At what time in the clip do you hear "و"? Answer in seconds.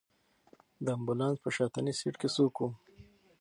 2.59-2.67